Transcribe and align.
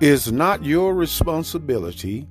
It's 0.00 0.30
not 0.30 0.64
your 0.64 0.94
responsibility 0.94 2.28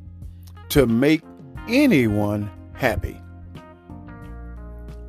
to 0.70 0.88
make 0.88 1.22
anyone 1.68 2.50
happy. 2.74 3.20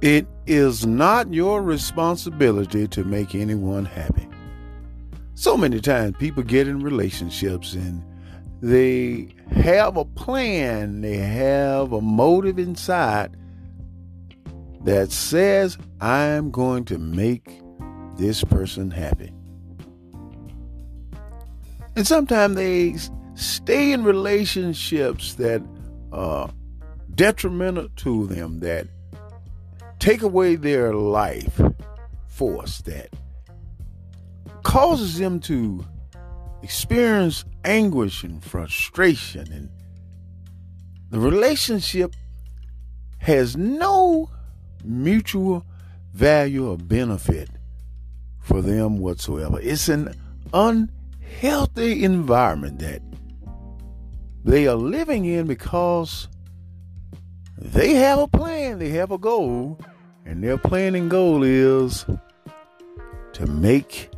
It 0.00 0.26
is 0.46 0.84
not 0.84 1.32
your 1.32 1.62
responsibility 1.62 2.88
to 2.88 3.04
make 3.04 3.36
anyone 3.36 3.84
happy. 3.84 4.28
So 5.34 5.56
many 5.56 5.80
times 5.80 6.16
people 6.18 6.42
get 6.42 6.66
in 6.66 6.82
relationships 6.82 7.74
and 7.74 8.02
they 8.60 9.28
have 9.52 9.96
a 9.96 10.04
plan, 10.04 11.00
they 11.00 11.16
have 11.16 11.92
a 11.92 12.00
motive 12.00 12.58
inside 12.58 13.36
that 14.82 15.12
says, 15.12 15.78
I'm 16.00 16.50
going 16.50 16.86
to 16.86 16.98
make 16.98 17.60
this 18.16 18.42
person 18.42 18.90
happy. 18.90 19.32
And 21.98 22.06
sometimes 22.06 22.54
they 22.54 22.94
stay 23.34 23.90
in 23.90 24.04
relationships 24.04 25.34
that 25.34 25.60
are 26.12 26.48
detrimental 27.12 27.88
to 27.96 28.28
them, 28.28 28.60
that 28.60 28.86
take 29.98 30.22
away 30.22 30.54
their 30.54 30.94
life 30.94 31.60
force, 32.28 32.82
that 32.82 33.08
causes 34.62 35.18
them 35.18 35.40
to 35.40 35.84
experience 36.62 37.44
anguish 37.64 38.22
and 38.22 38.44
frustration. 38.44 39.52
And 39.52 39.68
the 41.10 41.18
relationship 41.18 42.14
has 43.18 43.56
no 43.56 44.30
mutual 44.84 45.66
value 46.12 46.70
or 46.70 46.76
benefit 46.76 47.50
for 48.38 48.62
them 48.62 48.98
whatsoever. 48.98 49.58
It's 49.60 49.88
an 49.88 50.14
unhealthy 51.28 52.04
environment 52.04 52.78
that 52.78 53.02
they 54.44 54.66
are 54.66 54.76
living 54.76 55.24
in 55.24 55.46
because 55.46 56.28
they 57.56 57.94
have 57.94 58.18
a 58.18 58.28
plan, 58.28 58.78
they 58.78 58.88
have 58.90 59.10
a 59.10 59.18
goal, 59.18 59.78
and 60.24 60.42
their 60.42 60.56
plan 60.56 60.94
and 60.94 61.10
goal 61.10 61.42
is 61.42 62.06
to 63.32 63.46
make 63.46 64.10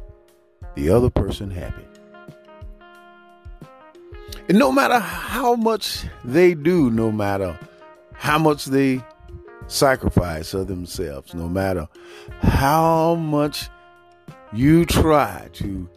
the 0.77 0.89
other 0.89 1.11
person 1.11 1.51
happy. 1.51 1.85
And 4.49 4.59
no 4.59 4.73
matter 4.73 4.99
how 4.99 5.55
much 5.57 6.05
they 6.25 6.55
do, 6.55 6.91
no 6.91 7.11
matter 7.13 7.59
how 8.15 8.39
much 8.39 8.67
they 8.67 9.03
sacrifice 9.67 10.55
of 10.55 10.69
themselves, 10.69 11.35
no 11.35 11.49
matter 11.49 11.89
how 12.41 13.15
much 13.15 13.69
you 14.53 14.85
try 14.85 15.49
to 15.55 15.89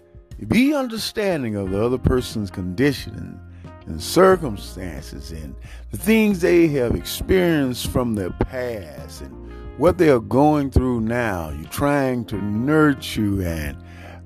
be 0.45 0.73
understanding 0.73 1.55
of 1.55 1.71
the 1.71 1.83
other 1.83 1.97
person's 1.97 2.49
condition 2.49 3.13
and, 3.15 3.73
and 3.87 4.01
circumstances 4.01 5.31
and 5.31 5.55
the 5.91 5.97
things 5.97 6.39
they 6.39 6.67
have 6.67 6.95
experienced 6.95 7.87
from 7.87 8.15
their 8.15 8.31
past 8.31 9.21
and 9.21 9.33
what 9.77 9.97
they 9.97 10.09
are 10.09 10.19
going 10.19 10.71
through 10.71 11.01
now. 11.01 11.49
You're 11.49 11.69
trying 11.69 12.25
to 12.25 12.37
nurture 12.41 13.43
and 13.43 13.77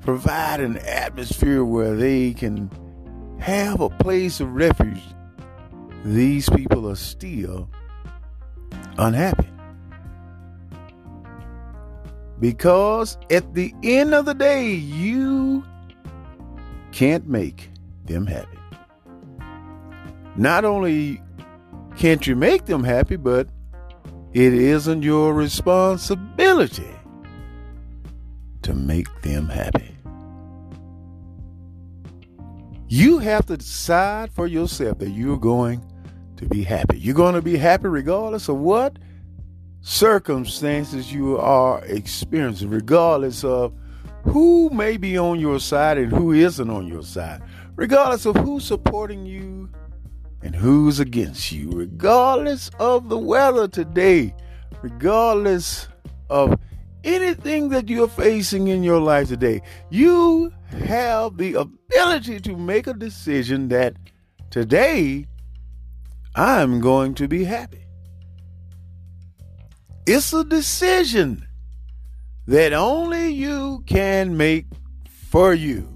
provide 0.01 0.59
an 0.59 0.77
atmosphere 0.77 1.63
where 1.63 1.95
they 1.95 2.33
can 2.33 2.69
have 3.39 3.81
a 3.81 3.89
place 3.89 4.39
of 4.39 4.53
refuge. 4.53 5.01
These 6.03 6.49
people 6.49 6.89
are 6.89 6.95
still 6.95 7.69
unhappy. 8.97 9.49
Because 12.39 13.17
at 13.31 13.53
the 13.55 13.73
end 13.83 14.13
of 14.13 14.25
the 14.25 14.33
day, 14.33 14.69
you 14.71 15.46
can't 16.97 17.27
make 17.27 17.69
them 18.05 18.25
happy. 18.25 18.57
Not 20.35 20.65
only 20.65 21.21
can't 21.95 22.25
you 22.25 22.35
make 22.35 22.65
them 22.65 22.83
happy, 22.83 23.17
but 23.17 23.47
it 24.33 24.51
isn't 24.51 25.03
your 25.03 25.35
responsibility 25.35 26.89
to 28.63 28.73
make 28.73 29.05
them 29.21 29.47
happy. 29.47 29.95
You 32.87 33.19
have 33.19 33.45
to 33.45 33.57
decide 33.57 34.31
for 34.31 34.47
yourself 34.47 34.97
that 34.97 35.11
you're 35.11 35.37
going 35.37 35.85
to 36.37 36.47
be 36.47 36.63
happy. 36.63 36.97
You're 36.97 37.13
going 37.13 37.35
to 37.35 37.43
be 37.43 37.57
happy 37.57 37.89
regardless 37.89 38.49
of 38.49 38.57
what 38.57 38.97
circumstances 39.81 41.13
you 41.13 41.37
are 41.37 41.85
experiencing, 41.85 42.71
regardless 42.71 43.43
of 43.43 43.71
who 44.29 44.69
may 44.69 44.97
be 44.97 45.17
on 45.17 45.39
your 45.39 45.59
side 45.59 45.97
and 45.97 46.11
who 46.11 46.33
isn't 46.33 46.69
on 46.69 46.87
your 46.87 47.03
side, 47.03 47.41
regardless 47.75 48.25
of 48.25 48.35
who's 48.35 48.65
supporting 48.65 49.25
you 49.25 49.69
and 50.41 50.55
who's 50.55 50.99
against 50.99 51.51
you, 51.51 51.69
regardless 51.71 52.69
of 52.79 53.09
the 53.09 53.17
weather 53.17 53.67
today, 53.67 54.33
regardless 54.81 55.87
of 56.29 56.59
anything 57.03 57.69
that 57.69 57.89
you're 57.89 58.07
facing 58.07 58.67
in 58.67 58.83
your 58.83 58.99
life 58.99 59.29
today, 59.29 59.61
you 59.89 60.51
have 60.71 61.37
the 61.37 61.53
ability 61.53 62.39
to 62.41 62.57
make 62.57 62.87
a 62.87 62.93
decision 62.93 63.69
that 63.69 63.95
today 64.49 65.25
I'm 66.35 66.81
going 66.81 67.15
to 67.15 67.27
be 67.27 67.45
happy. 67.45 67.85
It's 70.05 70.33
a 70.33 70.43
decision 70.43 71.46
that 72.47 72.73
only 72.73 73.29
you 73.29 73.83
can 73.85 74.37
make 74.37 74.65
for 75.29 75.53
you. 75.53 75.87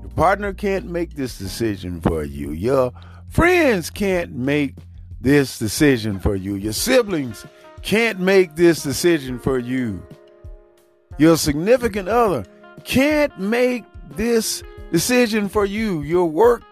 Your 0.00 0.10
partner 0.10 0.52
can't 0.52 0.86
make 0.86 1.14
this 1.14 1.38
decision 1.38 2.00
for 2.00 2.24
you. 2.24 2.50
Your 2.50 2.92
friends 3.28 3.90
can't 3.90 4.32
make 4.32 4.74
this 5.20 5.58
decision 5.58 6.18
for 6.18 6.34
you. 6.34 6.56
Your 6.56 6.72
siblings 6.72 7.46
can't 7.82 8.18
make 8.18 8.56
this 8.56 8.82
decision 8.82 9.38
for 9.38 9.58
you. 9.58 10.04
Your 11.18 11.36
significant 11.36 12.08
other 12.08 12.44
can't 12.84 13.38
make 13.38 13.84
this 14.10 14.62
decision 14.92 15.48
for 15.48 15.64
you. 15.64 16.02
Your 16.02 16.26
work 16.26 16.62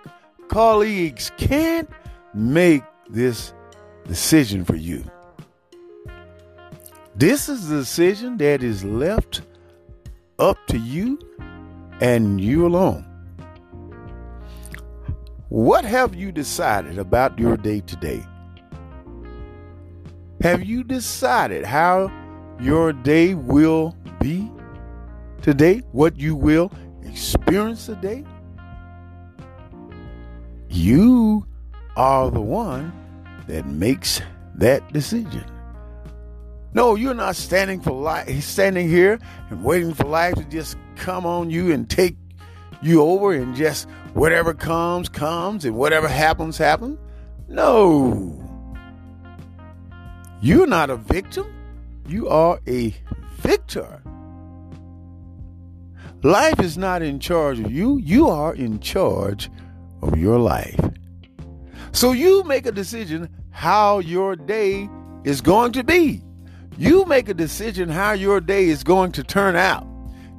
colleagues 0.48 1.30
can't 1.38 1.88
make 2.34 2.82
this 3.08 3.54
decision 4.06 4.64
for 4.64 4.76
you. 4.76 5.04
This 7.16 7.48
is 7.48 7.70
a 7.70 7.76
decision 7.76 8.38
that 8.38 8.64
is 8.64 8.82
left 8.82 9.42
up 10.40 10.58
to 10.66 10.78
you 10.78 11.16
and 12.00 12.40
you 12.40 12.66
alone. 12.66 13.06
What 15.48 15.84
have 15.84 16.16
you 16.16 16.32
decided 16.32 16.98
about 16.98 17.38
your 17.38 17.56
day 17.56 17.82
today? 17.82 18.26
Have 20.40 20.64
you 20.64 20.82
decided 20.82 21.64
how 21.64 22.10
your 22.60 22.92
day 22.92 23.34
will 23.34 23.96
be 24.18 24.50
today? 25.40 25.82
What 25.92 26.18
you 26.18 26.34
will 26.34 26.72
experience 27.04 27.86
today? 27.86 28.24
You 30.68 31.46
are 31.96 32.28
the 32.32 32.40
one 32.40 32.92
that 33.46 33.66
makes 33.66 34.20
that 34.56 34.92
decision. 34.92 35.53
No, 36.74 36.96
you're 36.96 37.14
not 37.14 37.36
standing 37.36 37.80
for 37.80 37.92
life, 37.92 38.42
standing 38.42 38.88
here 38.88 39.20
and 39.48 39.62
waiting 39.62 39.94
for 39.94 40.04
life 40.04 40.34
to 40.34 40.44
just 40.44 40.76
come 40.96 41.24
on 41.24 41.48
you 41.48 41.72
and 41.72 41.88
take 41.88 42.16
you 42.82 43.00
over 43.00 43.32
and 43.32 43.54
just 43.54 43.88
whatever 44.12 44.52
comes, 44.52 45.08
comes, 45.08 45.64
and 45.64 45.76
whatever 45.76 46.08
happens, 46.08 46.58
happens. 46.58 46.98
No. 47.48 48.40
You're 50.42 50.66
not 50.66 50.90
a 50.90 50.96
victim. 50.96 51.46
You 52.08 52.28
are 52.28 52.60
a 52.66 52.92
victor. 53.38 54.02
Life 56.24 56.58
is 56.58 56.76
not 56.76 57.02
in 57.02 57.20
charge 57.20 57.60
of 57.60 57.70
you. 57.70 57.98
You 57.98 58.28
are 58.28 58.52
in 58.52 58.80
charge 58.80 59.48
of 60.02 60.18
your 60.18 60.38
life. 60.38 60.80
So 61.92 62.12
you 62.12 62.42
make 62.44 62.66
a 62.66 62.72
decision 62.72 63.28
how 63.50 64.00
your 64.00 64.34
day 64.34 64.88
is 65.22 65.40
going 65.40 65.72
to 65.72 65.84
be. 65.84 66.20
You 66.76 67.04
make 67.04 67.28
a 67.28 67.34
decision 67.34 67.88
how 67.88 68.12
your 68.12 68.40
day 68.40 68.64
is 68.64 68.82
going 68.82 69.12
to 69.12 69.22
turn 69.22 69.54
out. 69.54 69.86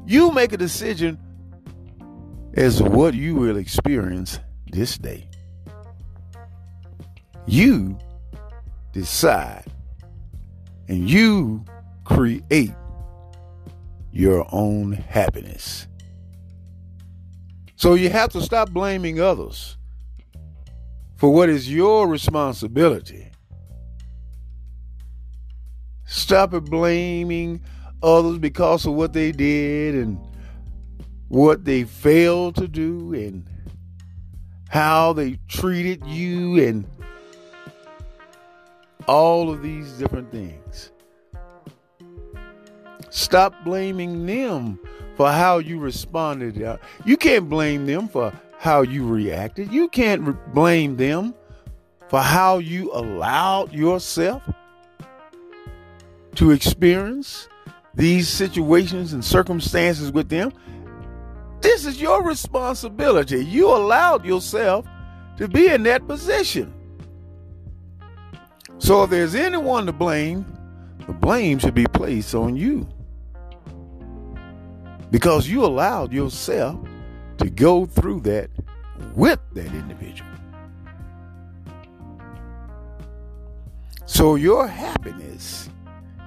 You 0.06 0.32
make 0.32 0.52
a 0.52 0.58
decision 0.58 1.18
as 2.56 2.82
what 2.82 3.14
you 3.14 3.36
will 3.36 3.58
experience 3.58 4.40
this 4.72 4.98
day. 4.98 5.30
You 7.46 7.98
decide 8.92 9.66
and 10.88 11.10
you 11.10 11.64
create 12.04 12.74
your 14.12 14.48
own 14.52 14.94
happiness. 14.94 15.88
So 17.76 17.94
you 17.94 18.10
have 18.10 18.32
to 18.32 18.42
stop 18.42 18.72
blaming 18.72 19.20
others 19.20 19.78
for 21.16 21.30
what 21.32 21.50
is 21.50 21.72
your 21.72 22.08
responsibility. 22.08 23.30
Stop 26.06 26.52
blaming 26.52 27.62
others 28.04 28.38
because 28.38 28.86
of 28.86 28.94
what 28.94 29.14
they 29.14 29.32
did 29.32 29.96
and 29.96 30.20
what 31.28 31.66
they 31.66 31.84
failed 31.84 32.56
to 32.56 32.68
do 32.68 33.14
and 33.14 33.48
how 34.70 35.14
they 35.14 35.40
treated 35.48 36.06
you 36.06 36.64
and 36.64 36.86
all 39.08 39.50
of 39.50 39.62
these 39.62 39.94
different 39.94 40.32
things. 40.32 40.92
Stop 43.10 43.54
blaming 43.64 44.26
them 44.26 44.80
for 45.16 45.32
how 45.32 45.58
you 45.58 45.80
responded. 45.80 46.62
Uh, 46.62 46.78
you 47.06 47.18
can't 47.18 47.50
blame 47.50 47.86
them 47.86 48.08
for 48.08 48.34
how 48.60 48.82
you 48.82 49.08
reacted. 49.08 49.72
You 49.72 49.88
can't 49.88 50.54
blame 50.54 50.98
them 50.98 51.34
for 52.10 52.22
how 52.22 52.58
you 52.58 52.92
allowed 52.94 53.74
yourself 53.74 54.44
to 56.36 56.52
experience 56.52 57.48
these 57.94 58.28
situations 58.28 59.14
and 59.14 59.24
circumstances 59.24 60.12
with 60.12 60.30
them. 60.30 60.52
This 61.62 61.86
is 61.86 62.02
your 62.02 62.24
responsibility. 62.24 63.44
You 63.44 63.70
allowed 63.70 64.26
yourself 64.26 64.86
to 65.38 65.48
be 65.48 65.68
in 65.68 65.84
that 65.84 66.08
position. 66.08 66.74
So 68.78 69.04
if 69.04 69.10
there's 69.10 69.36
anyone 69.36 69.86
to 69.86 69.94
blame, 69.94 70.46
the 71.08 71.14
blame 71.14 71.60
should 71.60 71.74
be 71.74 71.86
placed 71.86 72.36
on 72.36 72.56
you. 72.56 72.88
Because 75.12 75.48
you 75.48 75.64
allowed 75.64 76.12
yourself 76.12 76.78
to 77.38 77.50
go 77.50 77.86
through 77.86 78.22
that 78.22 78.50
with 79.14 79.40
that 79.54 79.68
individual. 79.68 80.30
So 84.06 84.36
your 84.36 84.68
happiness 84.68 85.70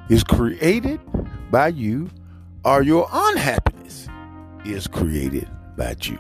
is 0.09 0.25
created 0.25 1.01
by 1.51 1.69
you, 1.69 2.11
or 2.65 2.83
your 2.83 3.09
unhappiness 3.13 4.09
is 4.65 4.87
created 4.87 5.49
by 5.77 5.95
you. 6.03 6.19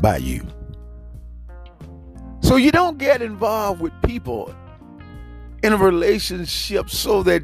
By 0.00 0.18
you. 0.18 0.46
So 2.40 2.56
you 2.56 2.70
don't 2.70 2.98
get 2.98 3.22
involved 3.22 3.80
with 3.80 3.92
people 4.02 4.54
in 5.62 5.72
a 5.72 5.76
relationship 5.76 6.90
so 6.90 7.22
that 7.24 7.42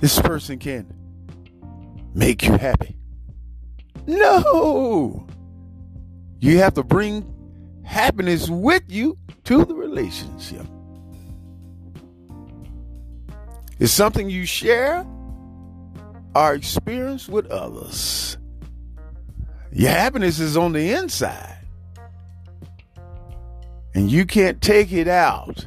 this 0.00 0.18
person 0.20 0.58
can 0.58 0.92
make 2.14 2.42
you 2.42 2.52
happy. 2.56 2.96
No. 4.06 5.26
You 6.40 6.58
have 6.58 6.74
to 6.74 6.82
bring 6.82 7.24
happiness 7.84 8.48
with 8.48 8.82
you 8.88 9.16
to 9.44 9.64
the 9.64 9.74
relationship. 9.74 10.66
It's 13.78 13.92
something 13.92 14.30
you 14.30 14.46
share 14.46 15.06
or 16.34 16.54
experience 16.54 17.28
with 17.28 17.46
others. 17.46 18.38
Your 19.72 19.90
happiness 19.90 20.38
is 20.38 20.56
on 20.56 20.72
the 20.72 20.92
inside. 20.92 21.58
And 23.94 24.10
you 24.10 24.24
can't 24.26 24.60
take 24.60 24.92
it 24.92 25.08
out 25.08 25.66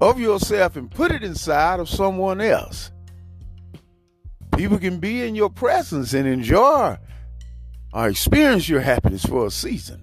of 0.00 0.18
yourself 0.20 0.76
and 0.76 0.90
put 0.90 1.10
it 1.10 1.22
inside 1.22 1.80
of 1.80 1.88
someone 1.88 2.40
else. 2.40 2.90
People 4.56 4.78
can 4.78 4.98
be 4.98 5.22
in 5.22 5.34
your 5.34 5.50
presence 5.50 6.14
and 6.14 6.26
enjoy 6.26 6.96
or 7.92 8.08
experience 8.08 8.68
your 8.68 8.80
happiness 8.80 9.24
for 9.24 9.46
a 9.46 9.50
season. 9.50 10.02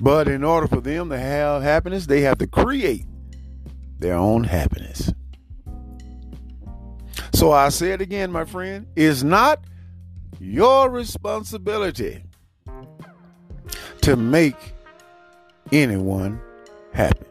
But 0.00 0.28
in 0.28 0.44
order 0.44 0.66
for 0.66 0.80
them 0.80 1.10
to 1.10 1.18
have 1.18 1.62
happiness, 1.62 2.06
they 2.06 2.22
have 2.22 2.38
to 2.38 2.46
create 2.46 3.06
their 3.98 4.14
own 4.14 4.44
happiness. 4.44 5.12
So 7.32 7.52
I 7.52 7.68
say 7.68 7.92
it 7.92 8.00
again, 8.00 8.32
my 8.32 8.44
friend, 8.44 8.86
it's 8.96 9.22
not 9.22 9.60
your 10.40 10.90
responsibility 10.90 12.24
to 14.00 14.16
make 14.16 14.56
anyone 15.70 16.40
happy. 16.92 17.27